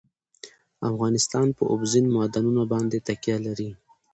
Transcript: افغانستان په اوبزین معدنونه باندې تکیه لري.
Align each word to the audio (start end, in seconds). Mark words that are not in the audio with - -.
افغانستان 0.89 1.47
په 1.57 1.63
اوبزین 1.71 2.05
معدنونه 2.15 2.63
باندې 2.71 2.97
تکیه 3.07 3.37
لري. 3.45 3.69